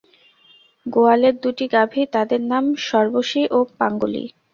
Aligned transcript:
গোয়ালের 0.85 1.35
দুটি 1.43 1.65
গাভী, 1.73 2.01
তাহাদের 2.13 2.41
নাম 2.51 2.65
সর্বশী 2.87 3.43
ও 3.49 3.59
পাঙ্গুলি। 3.77 4.23